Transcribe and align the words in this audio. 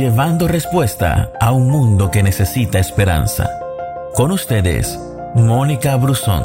llevando 0.00 0.48
respuesta 0.48 1.30
a 1.38 1.52
un 1.52 1.68
mundo 1.68 2.10
que 2.10 2.22
necesita 2.22 2.78
esperanza. 2.78 3.50
Con 4.14 4.32
ustedes, 4.32 4.98
Mónica 5.34 5.94
Brusón. 5.96 6.42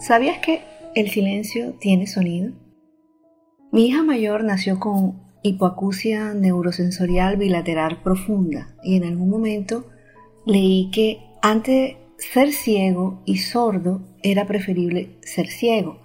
¿Sabías 0.00 0.38
que 0.38 0.64
el 0.96 1.08
silencio 1.10 1.74
tiene 1.78 2.08
sonido? 2.08 2.52
Mi 3.70 3.86
hija 3.86 4.02
mayor 4.02 4.42
nació 4.42 4.80
con 4.80 5.22
hipoacusia 5.44 6.34
neurosensorial 6.34 7.36
bilateral 7.36 8.02
profunda 8.02 8.74
y 8.82 8.96
en 8.96 9.04
algún 9.04 9.30
momento 9.30 9.84
leí 10.46 10.90
que 10.90 11.20
antes 11.42 11.94
ser 12.20 12.52
ciego 12.52 13.22
y 13.24 13.38
sordo 13.38 14.02
era 14.22 14.46
preferible 14.46 15.16
ser 15.22 15.48
ciego, 15.48 15.98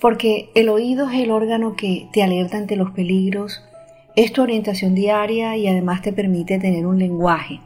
porque 0.00 0.50
el 0.54 0.68
oído 0.68 1.08
es 1.08 1.18
el 1.18 1.30
órgano 1.30 1.76
que 1.76 2.08
te 2.12 2.22
alerta 2.22 2.58
ante 2.58 2.76
los 2.76 2.90
peligros, 2.90 3.64
es 4.16 4.32
tu 4.32 4.42
orientación 4.42 4.94
diaria 4.94 5.56
y 5.56 5.66
además 5.66 6.02
te 6.02 6.12
permite 6.12 6.58
tener 6.58 6.86
un 6.86 6.98
lenguaje. 6.98 7.60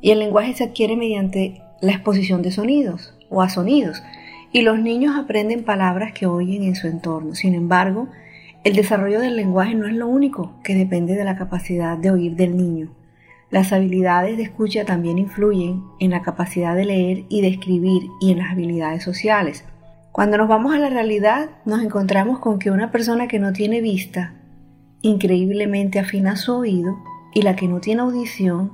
Y 0.00 0.10
el 0.10 0.20
lenguaje 0.20 0.54
se 0.54 0.64
adquiere 0.64 0.96
mediante 0.96 1.60
la 1.82 1.92
exposición 1.92 2.40
de 2.40 2.50
sonidos 2.50 3.14
o 3.28 3.42
a 3.42 3.50
sonidos, 3.50 4.02
y 4.50 4.62
los 4.62 4.78
niños 4.78 5.14
aprenden 5.16 5.64
palabras 5.64 6.12
que 6.14 6.26
oyen 6.26 6.62
en 6.62 6.76
su 6.76 6.86
entorno. 6.86 7.34
Sin 7.34 7.54
embargo, 7.54 8.08
el 8.64 8.74
desarrollo 8.74 9.20
del 9.20 9.36
lenguaje 9.36 9.74
no 9.74 9.86
es 9.86 9.92
lo 9.92 10.08
único 10.08 10.54
que 10.64 10.74
depende 10.74 11.14
de 11.14 11.24
la 11.24 11.36
capacidad 11.36 11.98
de 11.98 12.10
oír 12.10 12.36
del 12.36 12.56
niño. 12.56 12.90
Las 13.50 13.72
habilidades 13.72 14.36
de 14.36 14.42
escucha 14.42 14.84
también 14.84 15.18
influyen 15.18 15.82
en 16.00 16.10
la 16.10 16.22
capacidad 16.22 16.76
de 16.76 16.84
leer 16.84 17.24
y 17.28 17.40
de 17.40 17.48
escribir 17.48 18.02
y 18.20 18.32
en 18.32 18.38
las 18.38 18.52
habilidades 18.52 19.02
sociales. 19.02 19.64
Cuando 20.12 20.36
nos 20.36 20.48
vamos 20.48 20.74
a 20.74 20.78
la 20.78 20.90
realidad, 20.90 21.50
nos 21.64 21.82
encontramos 21.82 22.40
con 22.40 22.58
que 22.58 22.70
una 22.70 22.90
persona 22.90 23.26
que 23.26 23.38
no 23.38 23.52
tiene 23.52 23.80
vista 23.80 24.34
increíblemente 25.00 25.98
afina 25.98 26.36
su 26.36 26.56
oído 26.56 26.98
y 27.32 27.42
la 27.42 27.56
que 27.56 27.68
no 27.68 27.80
tiene 27.80 28.02
audición 28.02 28.72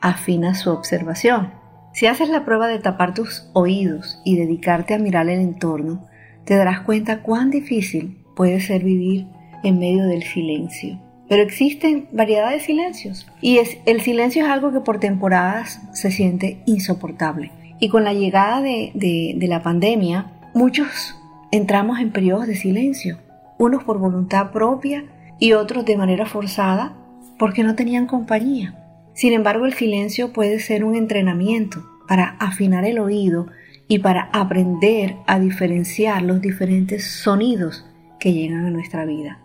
afina 0.00 0.54
su 0.54 0.70
observación. 0.70 1.52
Si 1.92 2.06
haces 2.06 2.30
la 2.30 2.44
prueba 2.44 2.66
de 2.66 2.78
tapar 2.78 3.14
tus 3.14 3.48
oídos 3.52 4.20
y 4.24 4.36
dedicarte 4.36 4.94
a 4.94 4.98
mirar 4.98 5.28
el 5.28 5.40
entorno, 5.40 6.06
te 6.44 6.56
darás 6.56 6.80
cuenta 6.80 7.22
cuán 7.22 7.50
difícil 7.50 8.24
puede 8.34 8.60
ser 8.60 8.82
vivir 8.82 9.26
en 9.62 9.78
medio 9.78 10.06
del 10.06 10.22
silencio. 10.22 10.98
Pero 11.30 11.44
existen 11.44 12.08
variedad 12.10 12.50
de 12.50 12.58
silencios 12.58 13.24
y 13.40 13.60
el 13.86 14.00
silencio 14.00 14.44
es 14.44 14.50
algo 14.50 14.72
que 14.72 14.80
por 14.80 14.98
temporadas 14.98 15.80
se 15.92 16.10
siente 16.10 16.60
insoportable. 16.66 17.52
Y 17.78 17.88
con 17.88 18.02
la 18.02 18.12
llegada 18.12 18.60
de, 18.60 18.90
de 18.94 19.46
la 19.46 19.62
pandemia, 19.62 20.32
muchos 20.54 21.14
entramos 21.52 22.00
en 22.00 22.10
periodos 22.10 22.48
de 22.48 22.56
silencio, 22.56 23.18
unos 23.58 23.84
por 23.84 23.98
voluntad 23.98 24.50
propia 24.50 25.04
y 25.38 25.52
otros 25.52 25.84
de 25.84 25.96
manera 25.96 26.26
forzada 26.26 26.96
porque 27.38 27.62
no 27.62 27.76
tenían 27.76 28.06
compañía. 28.06 28.74
Sin 29.14 29.32
embargo, 29.32 29.66
el 29.66 29.74
silencio 29.74 30.32
puede 30.32 30.58
ser 30.58 30.82
un 30.82 30.96
entrenamiento 30.96 31.80
para 32.08 32.30
afinar 32.40 32.84
el 32.84 32.98
oído 32.98 33.46
y 33.86 34.00
para 34.00 34.30
aprender 34.32 35.14
a 35.28 35.38
diferenciar 35.38 36.22
los 36.22 36.40
diferentes 36.40 37.06
sonidos 37.06 37.86
que 38.18 38.32
llegan 38.32 38.66
a 38.66 38.70
nuestra 38.70 39.04
vida. 39.04 39.38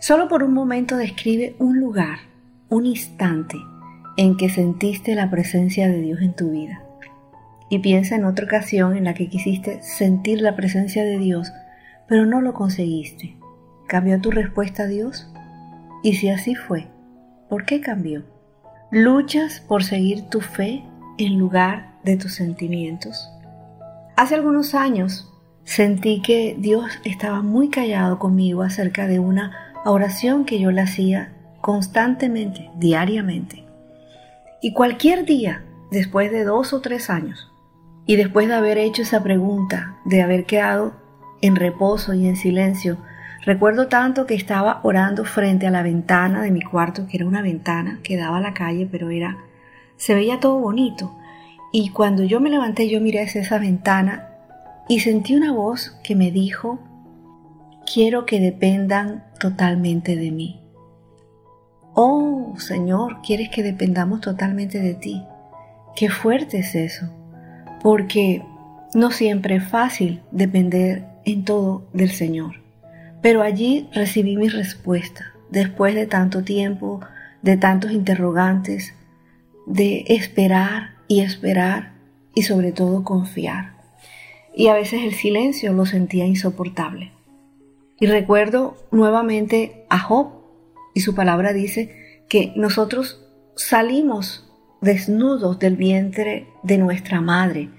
Solo 0.00 0.28
por 0.28 0.44
un 0.44 0.54
momento 0.54 0.96
describe 0.96 1.56
un 1.58 1.80
lugar, 1.80 2.18
un 2.68 2.86
instante 2.86 3.56
en 4.16 4.36
que 4.36 4.48
sentiste 4.48 5.16
la 5.16 5.28
presencia 5.28 5.88
de 5.88 6.00
Dios 6.00 6.20
en 6.20 6.34
tu 6.34 6.52
vida. 6.52 6.82
Y 7.68 7.80
piensa 7.80 8.14
en 8.14 8.24
otra 8.24 8.46
ocasión 8.46 8.96
en 8.96 9.04
la 9.04 9.14
que 9.14 9.28
quisiste 9.28 9.82
sentir 9.82 10.40
la 10.40 10.54
presencia 10.54 11.04
de 11.04 11.18
Dios, 11.18 11.52
pero 12.06 12.26
no 12.26 12.40
lo 12.40 12.54
conseguiste. 12.54 13.36
¿Cambió 13.88 14.20
tu 14.20 14.30
respuesta 14.30 14.84
a 14.84 14.86
Dios? 14.86 15.28
Y 16.04 16.14
si 16.14 16.28
así 16.28 16.54
fue, 16.54 16.86
¿por 17.48 17.64
qué 17.64 17.80
cambió? 17.80 18.24
¿Luchas 18.92 19.60
por 19.60 19.82
seguir 19.82 20.28
tu 20.30 20.40
fe 20.40 20.84
en 21.18 21.38
lugar 21.38 21.98
de 22.04 22.16
tus 22.16 22.34
sentimientos? 22.34 23.28
Hace 24.16 24.36
algunos 24.36 24.74
años 24.74 25.28
sentí 25.64 26.22
que 26.22 26.56
Dios 26.58 26.98
estaba 27.04 27.42
muy 27.42 27.68
callado 27.68 28.18
conmigo 28.18 28.62
acerca 28.62 29.06
de 29.06 29.18
una 29.18 29.67
oración 29.84 30.44
que 30.44 30.60
yo 30.60 30.70
la 30.70 30.82
hacía 30.82 31.32
constantemente, 31.60 32.70
diariamente. 32.76 33.64
Y 34.60 34.72
cualquier 34.72 35.24
día, 35.24 35.62
después 35.90 36.30
de 36.30 36.44
dos 36.44 36.72
o 36.72 36.80
tres 36.80 37.10
años, 37.10 37.50
y 38.06 38.16
después 38.16 38.48
de 38.48 38.54
haber 38.54 38.78
hecho 38.78 39.02
esa 39.02 39.22
pregunta, 39.22 39.96
de 40.04 40.22
haber 40.22 40.46
quedado 40.46 40.94
en 41.42 41.56
reposo 41.56 42.14
y 42.14 42.26
en 42.26 42.36
silencio, 42.36 42.96
recuerdo 43.44 43.88
tanto 43.88 44.26
que 44.26 44.34
estaba 44.34 44.80
orando 44.82 45.24
frente 45.24 45.66
a 45.66 45.70
la 45.70 45.82
ventana 45.82 46.42
de 46.42 46.50
mi 46.50 46.62
cuarto, 46.62 47.06
que 47.06 47.18
era 47.18 47.26
una 47.26 47.42
ventana 47.42 48.00
que 48.02 48.16
daba 48.16 48.38
a 48.38 48.40
la 48.40 48.54
calle, 48.54 48.88
pero 48.90 49.10
era, 49.10 49.36
se 49.96 50.14
veía 50.14 50.40
todo 50.40 50.58
bonito. 50.58 51.14
Y 51.70 51.90
cuando 51.90 52.24
yo 52.24 52.40
me 52.40 52.50
levanté, 52.50 52.88
yo 52.88 53.00
miré 53.00 53.22
hacia 53.22 53.42
esa 53.42 53.58
ventana 53.58 54.28
y 54.88 55.00
sentí 55.00 55.36
una 55.36 55.52
voz 55.52 55.98
que 56.02 56.16
me 56.16 56.30
dijo, 56.30 56.78
quiero 57.92 58.26
que 58.26 58.38
dependan 58.38 59.24
totalmente 59.40 60.14
de 60.16 60.30
mí. 60.30 60.60
Oh, 61.94 62.54
Señor, 62.58 63.22
quieres 63.22 63.48
que 63.48 63.62
dependamos 63.62 64.20
totalmente 64.20 64.80
de 64.80 64.94
ti. 64.94 65.24
Qué 65.96 66.10
fuerte 66.10 66.58
es 66.58 66.74
eso, 66.74 67.06
porque 67.82 68.42
no 68.94 69.10
siempre 69.10 69.56
es 69.56 69.64
fácil 69.64 70.20
depender 70.30 71.06
en 71.24 71.44
todo 71.44 71.88
del 71.92 72.10
Señor. 72.10 72.60
Pero 73.22 73.42
allí 73.42 73.88
recibí 73.92 74.36
mi 74.36 74.48
respuesta, 74.48 75.32
después 75.50 75.94
de 75.94 76.06
tanto 76.06 76.44
tiempo, 76.44 77.00
de 77.42 77.56
tantos 77.56 77.92
interrogantes, 77.92 78.94
de 79.66 80.04
esperar 80.08 80.90
y 81.08 81.20
esperar 81.20 81.92
y 82.34 82.42
sobre 82.42 82.70
todo 82.72 83.02
confiar. 83.02 83.72
Y 84.54 84.68
a 84.68 84.74
veces 84.74 85.02
el 85.02 85.14
silencio 85.14 85.72
lo 85.72 85.86
sentía 85.86 86.26
insoportable. 86.26 87.17
Y 88.00 88.06
recuerdo 88.06 88.76
nuevamente 88.90 89.84
a 89.88 89.98
Job 89.98 90.30
y 90.94 91.00
su 91.00 91.14
palabra 91.14 91.52
dice 91.52 92.22
que 92.28 92.52
nosotros 92.56 93.24
salimos 93.56 94.48
desnudos 94.80 95.58
del 95.58 95.76
vientre 95.76 96.46
de 96.62 96.78
nuestra 96.78 97.20
madre 97.20 97.70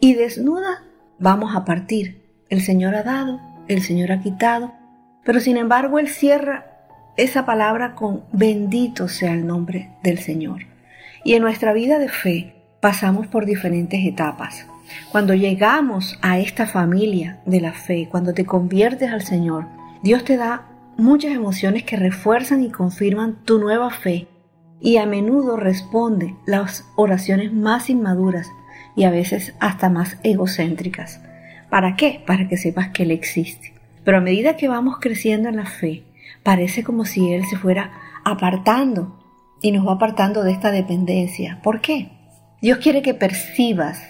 y 0.00 0.14
desnuda 0.14 0.84
vamos 1.18 1.56
a 1.56 1.64
partir. 1.64 2.22
El 2.48 2.60
Señor 2.60 2.94
ha 2.94 3.02
dado, 3.02 3.40
el 3.66 3.82
Señor 3.82 4.12
ha 4.12 4.20
quitado, 4.20 4.72
pero 5.24 5.40
sin 5.40 5.56
embargo 5.56 5.98
Él 5.98 6.08
cierra 6.08 6.66
esa 7.16 7.46
palabra 7.46 7.94
con 7.94 8.24
bendito 8.32 9.08
sea 9.08 9.32
el 9.32 9.46
nombre 9.46 9.90
del 10.02 10.18
Señor. 10.18 10.66
Y 11.24 11.34
en 11.34 11.42
nuestra 11.42 11.72
vida 11.72 11.98
de 11.98 12.08
fe 12.08 12.63
pasamos 12.84 13.26
por 13.26 13.46
diferentes 13.46 14.04
etapas. 14.04 14.66
Cuando 15.10 15.32
llegamos 15.32 16.18
a 16.20 16.38
esta 16.38 16.66
familia 16.66 17.40
de 17.46 17.62
la 17.62 17.72
fe, 17.72 18.08
cuando 18.10 18.34
te 18.34 18.44
conviertes 18.44 19.10
al 19.10 19.22
Señor, 19.22 19.64
Dios 20.02 20.22
te 20.22 20.36
da 20.36 20.66
muchas 20.98 21.32
emociones 21.32 21.84
que 21.84 21.96
refuerzan 21.96 22.62
y 22.62 22.68
confirman 22.68 23.42
tu 23.46 23.58
nueva 23.58 23.88
fe 23.88 24.28
y 24.82 24.98
a 24.98 25.06
menudo 25.06 25.56
responde 25.56 26.34
las 26.44 26.84
oraciones 26.94 27.54
más 27.54 27.88
inmaduras 27.88 28.50
y 28.94 29.04
a 29.04 29.10
veces 29.10 29.54
hasta 29.60 29.88
más 29.88 30.18
egocéntricas. 30.22 31.22
¿Para 31.70 31.96
qué? 31.96 32.22
Para 32.26 32.48
que 32.48 32.58
sepas 32.58 32.90
que 32.90 33.04
Él 33.04 33.12
existe. 33.12 33.72
Pero 34.04 34.18
a 34.18 34.20
medida 34.20 34.58
que 34.58 34.68
vamos 34.68 34.98
creciendo 35.00 35.48
en 35.48 35.56
la 35.56 35.64
fe, 35.64 36.04
parece 36.42 36.84
como 36.84 37.06
si 37.06 37.32
Él 37.32 37.46
se 37.46 37.56
fuera 37.56 37.92
apartando 38.26 39.18
y 39.62 39.72
nos 39.72 39.88
va 39.88 39.92
apartando 39.92 40.42
de 40.42 40.52
esta 40.52 40.70
dependencia. 40.70 41.60
¿Por 41.62 41.80
qué? 41.80 42.10
Dios 42.64 42.78
quiere 42.78 43.02
que 43.02 43.12
percibas 43.12 44.02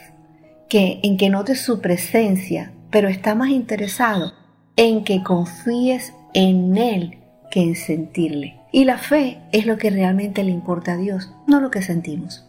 que 0.69 1.01
en 1.03 1.17
que 1.17 1.29
notes 1.29 1.61
su 1.61 1.81
presencia, 1.81 2.71
pero 2.89 3.09
está 3.09 3.35
más 3.35 3.49
interesado 3.49 4.33
en 4.77 5.03
que 5.03 5.25
confíes 5.25 6.15
en 6.35 6.77
Él 6.77 7.19
que 7.51 7.63
en 7.63 7.75
sentirle. 7.75 8.61
Y 8.71 8.85
la 8.85 8.99
fe 8.99 9.41
es 9.51 9.67
lo 9.67 9.77
que 9.77 9.91
realmente 9.91 10.45
le 10.45 10.53
importa 10.53 10.93
a 10.93 10.97
Dios, 10.97 11.33
no 11.49 11.59
lo 11.59 11.73
que 11.73 11.83
sentimos. 11.83 12.47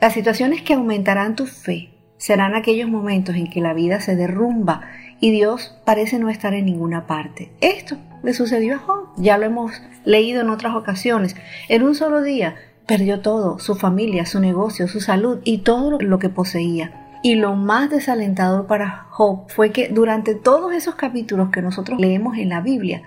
Las 0.00 0.14
situaciones 0.14 0.62
que 0.62 0.74
aumentarán 0.74 1.36
tu 1.36 1.46
fe 1.46 1.90
serán 2.16 2.56
aquellos 2.56 2.90
momentos 2.90 3.36
en 3.36 3.48
que 3.48 3.60
la 3.60 3.74
vida 3.74 4.00
se 4.00 4.16
derrumba 4.16 4.80
y 5.20 5.30
Dios 5.30 5.76
parece 5.84 6.18
no 6.18 6.30
estar 6.30 6.52
en 6.54 6.66
ninguna 6.66 7.06
parte. 7.06 7.52
Esto 7.60 7.96
le 8.24 8.34
sucedió 8.34 8.74
a 8.74 8.78
Job, 8.78 9.06
ya 9.18 9.38
lo 9.38 9.46
hemos 9.46 9.70
leído 10.04 10.40
en 10.40 10.50
otras 10.50 10.74
ocasiones. 10.74 11.36
En 11.68 11.84
un 11.84 11.94
solo 11.94 12.22
día 12.22 12.56
perdió 12.86 13.20
todo, 13.20 13.58
su 13.58 13.74
familia, 13.74 14.26
su 14.26 14.40
negocio, 14.40 14.88
su 14.88 15.00
salud 15.00 15.38
y 15.44 15.58
todo 15.58 15.98
lo 16.00 16.18
que 16.18 16.28
poseía. 16.28 17.18
Y 17.22 17.36
lo 17.36 17.54
más 17.56 17.88
desalentador 17.88 18.66
para 18.66 19.06
Job 19.10 19.48
fue 19.48 19.72
que 19.72 19.88
durante 19.88 20.34
todos 20.34 20.74
esos 20.74 20.94
capítulos 20.94 21.48
que 21.50 21.62
nosotros 21.62 21.98
leemos 21.98 22.36
en 22.36 22.50
la 22.50 22.60
Biblia, 22.60 23.02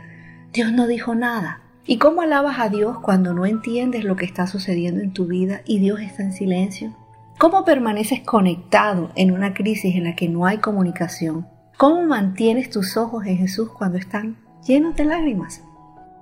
Dios 0.51 0.71
no 0.71 0.87
dijo 0.87 1.13
nada. 1.13 1.61
¿Y 1.85 1.99
cómo 1.99 2.21
alabas 2.21 2.59
a 2.59 2.69
Dios 2.69 2.97
cuando 2.99 3.33
no 3.33 3.45
entiendes 3.45 4.03
lo 4.03 4.15
que 4.15 4.25
está 4.25 4.47
sucediendo 4.47 5.01
en 5.01 5.13
tu 5.13 5.27
vida 5.27 5.61
y 5.65 5.79
Dios 5.79 6.01
está 6.01 6.23
en 6.23 6.33
silencio? 6.33 6.95
¿Cómo 7.37 7.63
permaneces 7.63 8.21
conectado 8.21 9.11
en 9.15 9.31
una 9.31 9.53
crisis 9.53 9.95
en 9.95 10.05
la 10.05 10.15
que 10.15 10.27
no 10.27 10.47
hay 10.47 10.57
comunicación? 10.57 11.47
¿Cómo 11.77 12.01
mantienes 12.01 12.71
tus 12.71 12.97
ojos 12.97 13.27
en 13.27 13.37
Jesús 13.37 13.69
cuando 13.69 13.99
están 13.99 14.37
llenos 14.65 14.95
de 14.95 15.05
lágrimas? 15.05 15.61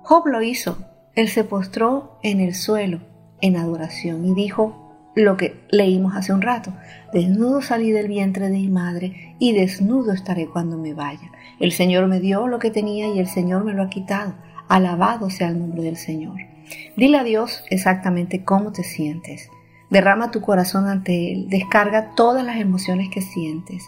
Job 0.02 0.26
lo 0.26 0.42
hizo. 0.42 0.76
Él 1.14 1.28
se 1.28 1.44
postró 1.44 2.18
en 2.22 2.40
el 2.40 2.54
suelo 2.54 3.00
en 3.40 3.56
adoración 3.56 4.24
y 4.24 4.34
dijo 4.34 4.86
lo 5.14 5.36
que 5.36 5.64
leímos 5.70 6.14
hace 6.14 6.32
un 6.32 6.42
rato. 6.42 6.72
Desnudo 7.12 7.62
salí 7.62 7.90
del 7.90 8.08
vientre 8.08 8.50
de 8.50 8.58
mi 8.58 8.68
madre 8.68 9.34
y 9.38 9.52
desnudo 9.52 10.12
estaré 10.12 10.46
cuando 10.46 10.76
me 10.76 10.92
vaya. 10.92 11.32
El 11.58 11.72
Señor 11.72 12.06
me 12.06 12.20
dio 12.20 12.46
lo 12.46 12.58
que 12.58 12.70
tenía 12.70 13.08
y 13.08 13.18
el 13.18 13.26
Señor 13.26 13.64
me 13.64 13.72
lo 13.72 13.82
ha 13.82 13.88
quitado. 13.88 14.34
Alabado 14.68 15.30
sea 15.30 15.48
el 15.48 15.58
nombre 15.58 15.82
del 15.82 15.96
Señor. 15.96 16.36
Dile 16.96 17.18
a 17.18 17.24
Dios 17.24 17.64
exactamente 17.70 18.44
cómo 18.44 18.72
te 18.72 18.84
sientes. 18.84 19.50
Derrama 19.88 20.30
tu 20.30 20.40
corazón 20.40 20.86
ante 20.86 21.32
Él. 21.32 21.48
Descarga 21.48 22.14
todas 22.14 22.44
las 22.44 22.60
emociones 22.60 23.08
que 23.08 23.22
sientes. 23.22 23.84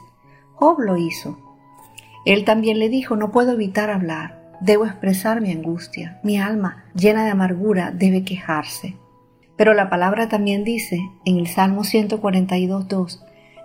Job 0.55 0.81
lo 0.81 0.97
hizo. 0.97 1.39
Él 2.25 2.45
también 2.45 2.79
le 2.79 2.89
dijo, 2.89 3.17
no 3.17 3.31
puedo 3.33 3.53
evitar 3.53 3.91
hablar. 3.91 4.57
Debo 4.61 4.87
expresar 4.87 5.41
mi 5.41 5.53
angustia. 5.53 6.21
Mi 6.23 6.39
alma, 6.39 6.85
llena 6.95 7.25
de 7.25 7.31
amargura, 7.31 7.91
debe 7.91 8.25
quejarse. 8.25 8.97
Pero 9.59 9.75
la 9.75 9.91
palabra 9.91 10.29
también 10.29 10.65
dice 10.65 11.01
en 11.27 11.37
el 11.37 11.49
Salmo 11.49 11.83
142.2, 11.83 13.21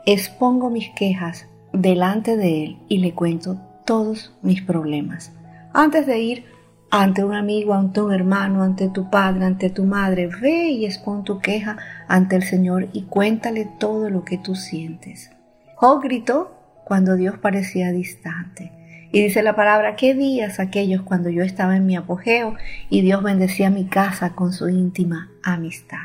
expongo 0.06 0.70
mis 0.72 0.90
quejas 0.90 1.48
delante 1.72 2.36
de 2.36 2.66
Él 2.66 2.78
y 2.90 2.98
le 2.98 3.14
cuento 3.14 3.58
todos 3.86 4.36
mis 4.42 4.62
problemas. 4.62 5.32
Antes 5.72 6.08
de 6.08 6.20
ir 6.20 6.46
ante 6.90 7.24
un 7.24 7.34
amigo, 7.34 7.74
ante 7.74 8.02
un 8.02 8.12
hermano, 8.12 8.64
ante 8.64 8.90
tu 8.90 9.10
padre, 9.10 9.46
ante 9.46 9.70
tu 9.70 9.84
madre, 9.84 10.28
ve 10.28 10.70
y 10.70 10.86
expon 10.86 11.24
tu 11.24 11.40
queja 11.40 11.78
ante 12.08 12.36
el 12.36 12.44
Señor 12.44 12.90
y 12.92 13.04
cuéntale 13.04 13.70
todo 13.80 14.10
lo 14.10 14.26
que 14.26 14.40
tú 14.40 14.56
sientes. 14.56 15.32
Job 15.76 16.02
gritó 16.04 16.56
cuando 16.86 17.16
Dios 17.16 17.38
parecía 17.38 17.92
distante. 17.92 18.72
Y 19.14 19.22
dice 19.22 19.44
la 19.44 19.56
palabra, 19.56 19.96
qué 19.96 20.16
días 20.16 20.60
aquellos 20.60 21.04
cuando 21.04 21.30
yo 21.30 21.44
estaba 21.44 21.78
en 21.78 21.86
mi 21.86 21.96
apogeo 21.96 22.56
y 22.90 23.02
Dios 23.02 23.22
bendecía 23.22 23.70
mi 23.70 23.86
casa 23.86 24.32
con 24.32 24.52
su 24.54 24.70
íntima 24.70 25.30
amistad. 25.44 26.00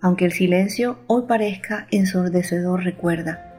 Aunque 0.00 0.24
el 0.24 0.32
silencio 0.32 0.96
hoy 1.06 1.24
parezca 1.28 1.86
ensordecedor, 1.90 2.82
recuerda, 2.82 3.52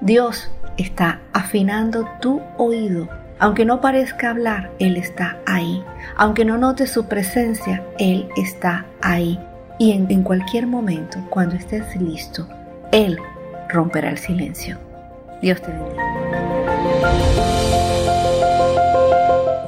Dios 0.00 0.48
está 0.78 1.22
afinando 1.32 2.08
tu 2.20 2.40
oído. 2.56 3.08
Aunque 3.40 3.64
no 3.64 3.80
parezca 3.80 4.30
hablar, 4.30 4.70
Él 4.78 4.96
está 4.96 5.38
ahí. 5.44 5.82
Aunque 6.16 6.44
no 6.44 6.56
notes 6.56 6.92
su 6.92 7.08
presencia, 7.08 7.82
Él 7.98 8.28
está 8.36 8.86
ahí. 9.02 9.40
Y 9.80 9.90
en, 9.90 10.08
en 10.08 10.22
cualquier 10.22 10.68
momento, 10.68 11.18
cuando 11.30 11.56
estés 11.56 11.96
listo, 11.96 12.48
Él 12.92 13.18
romperá 13.68 14.08
el 14.08 14.18
silencio. 14.18 14.78
Dios 15.42 15.60
te 15.60 15.72
bendiga. 15.72 17.43